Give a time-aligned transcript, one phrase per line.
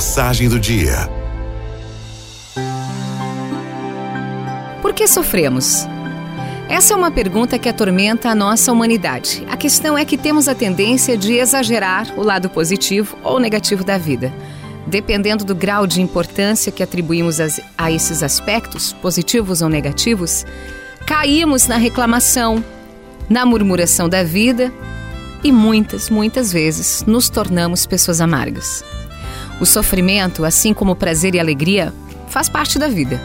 [0.00, 1.10] Mensagem do dia.
[4.80, 5.86] Por que sofremos?
[6.70, 9.46] Essa é uma pergunta que atormenta a nossa humanidade.
[9.50, 13.98] A questão é que temos a tendência de exagerar o lado positivo ou negativo da
[13.98, 14.32] vida.
[14.86, 17.36] Dependendo do grau de importância que atribuímos
[17.76, 20.46] a esses aspectos, positivos ou negativos,
[21.06, 22.64] caímos na reclamação,
[23.28, 24.72] na murmuração da vida
[25.44, 28.82] e muitas, muitas vezes nos tornamos pessoas amargas.
[29.60, 31.92] O sofrimento, assim como o prazer e alegria,
[32.28, 33.20] faz parte da vida.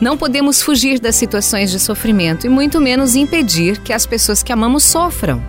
[0.00, 4.52] Não podemos fugir das situações de sofrimento e muito menos impedir que as pessoas que
[4.52, 5.42] amamos sofram.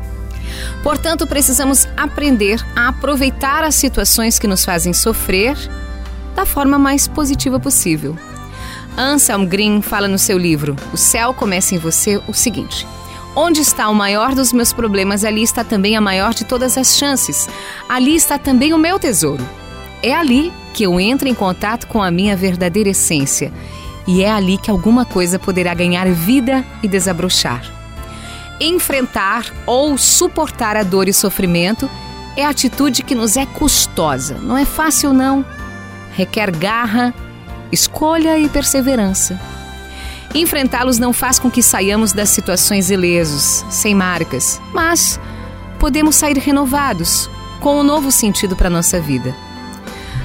[0.82, 5.58] Portanto, precisamos aprender a aproveitar as situações que nos fazem sofrer
[6.36, 8.18] da forma mais positiva possível.
[8.98, 12.88] Anselm Green fala no seu livro O Céu Começa em Você o seguinte:
[13.36, 16.96] Onde está o maior dos meus problemas, ali está também a maior de todas as
[16.96, 17.50] chances.
[17.90, 19.44] Ali está também o meu tesouro.
[20.04, 23.54] É ali que eu entro em contato com a minha verdadeira essência.
[24.06, 27.64] E é ali que alguma coisa poderá ganhar vida e desabrochar.
[28.60, 31.90] Enfrentar ou suportar a dor e sofrimento
[32.36, 34.36] é atitude que nos é custosa.
[34.36, 35.46] Não é fácil, não.
[36.16, 37.14] Requer garra,
[37.72, 39.40] escolha e perseverança.
[40.36, 45.20] Enfrentá-los não faz com que saiamos das situações ilesos, sem marcas, mas
[45.80, 47.30] podemos sair renovados,
[47.62, 49.34] com um novo sentido para nossa vida.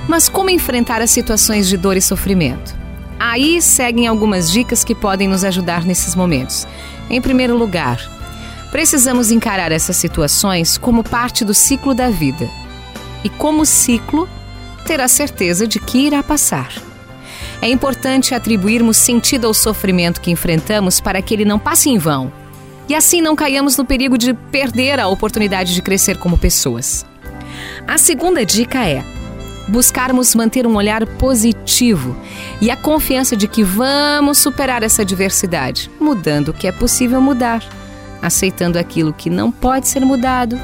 [0.09, 2.75] Mas como enfrentar as situações de dor e sofrimento?
[3.20, 6.67] Aí seguem algumas dicas que podem nos ajudar nesses momentos.
[7.11, 8.00] Em primeiro lugar,
[8.73, 12.48] precisamos encarar essas situações como parte do ciclo da vida.
[13.23, 14.27] E como ciclo,
[14.87, 16.72] ter a certeza de que irá passar.
[17.61, 22.33] É importante atribuirmos sentido ao sofrimento que enfrentamos para que ele não passe em vão
[22.89, 27.05] e assim não caiamos no perigo de perder a oportunidade de crescer como pessoas.
[27.87, 29.05] A segunda dica é:
[29.69, 32.17] buscarmos manter um olhar positivo
[32.61, 37.63] e a confiança de que vamos superar essa adversidade, mudando o que é possível mudar,
[38.23, 40.59] aceitando aquilo que não pode ser mudado,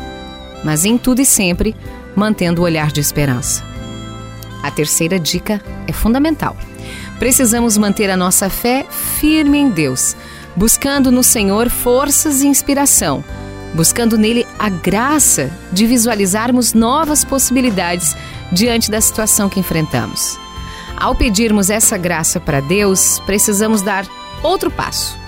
[0.64, 1.76] mas em tudo e sempre
[2.16, 3.62] mantendo o olhar de esperança.
[4.62, 6.56] A terceira dica é fundamental.
[7.18, 10.16] Precisamos manter a nossa fé firme em Deus,
[10.56, 13.22] buscando no Senhor forças e inspiração,
[13.74, 18.16] buscando nele a graça de visualizarmos novas possibilidades
[18.52, 20.38] diante da situação que enfrentamos.
[20.96, 24.06] Ao pedirmos essa graça para Deus, precisamos dar
[24.42, 25.18] outro passo.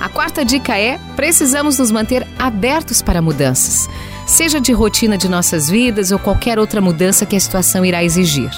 [0.00, 3.88] A quarta dica é: precisamos nos manter abertos para mudanças,
[4.26, 8.50] seja de rotina de nossas vidas ou qualquer outra mudança que a situação irá exigir.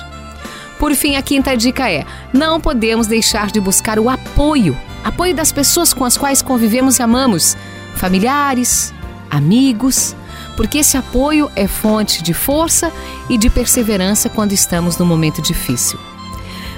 [0.78, 5.52] Por fim, a quinta dica é: não podemos deixar de buscar o apoio apoio das
[5.52, 7.56] pessoas com as quais convivemos e amamos,
[7.94, 8.94] familiares,
[9.30, 10.14] amigos,
[10.56, 12.92] porque esse apoio é fonte de força
[13.28, 15.98] e de perseverança quando estamos num momento difícil.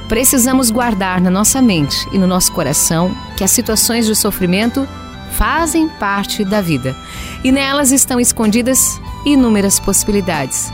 [0.09, 4.87] Precisamos guardar na nossa mente e no nosso coração que as situações de sofrimento
[5.33, 6.95] fazem parte da vida
[7.43, 10.73] e nelas estão escondidas inúmeras possibilidades,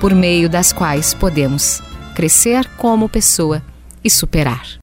[0.00, 1.82] por meio das quais podemos
[2.14, 3.62] crescer como pessoa
[4.04, 4.78] e superar.